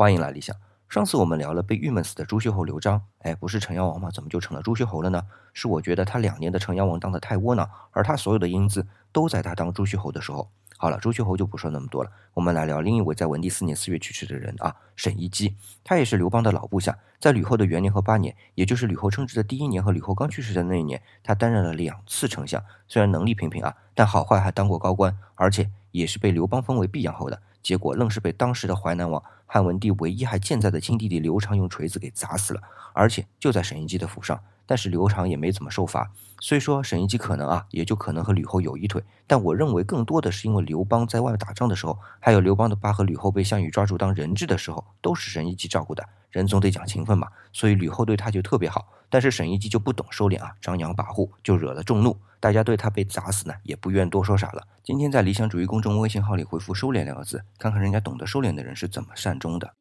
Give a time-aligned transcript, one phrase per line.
[0.00, 0.54] 欢迎来理想。
[0.88, 4.08] 上次我们聊了被郁闷死的朱虚侯刘璋，哎，不是成阳王吗？
[4.12, 5.20] 怎么就成了朱虚侯了呢？
[5.52, 10.48] 是我觉得他两年的成阳王当的太窝囊，而他所有的英姿都在他当朱虚侯的时候。
[10.76, 15.56] 好了，朱虚侯就不说那么多了，我们来聊另一位在文帝四年四月去世的人啊，沈一基。
[15.82, 22.62] 他也是刘邦的老部下，在吕后的元年和八年，也就是吕后称职的第一年和吕后刚去世的那一年，他担任了两次丞相。
[22.86, 25.68] 虽然能力平平啊，但好坏还当过高官，而且
[25.98, 27.40] 也是被刘邦封为毕阳侯的。
[27.62, 32.62] 结果愣是被当时的淮南王汉文帝唯一还健在的亲弟弟刘长用锤子给砸死了，
[32.94, 34.40] 而且就在沈一基的府上。
[34.64, 46.06] 但是刘长也没怎么受罚，虽说沈一基可能啊，也就可能和吕后有一腿，但我认为更多的是因为刘邦在外面打仗的时候，还有刘邦的爸和吕后被项羽抓住当人质的时候，都是沈一基照顾的。
[46.30, 48.86] 人总得讲情分嘛，所以吕后对他就特别好。
[49.10, 52.16] 但是沈一基就不懂收敛啊，张扬跋扈，就惹了众怒。
[52.40, 54.66] 大家对他被砸死呢，也不愿多说啥了。
[54.84, 59.74] 今天在理想主义公众微信号里回复“收敛”两个字，看看人家懂得收敛的人是怎么善终的。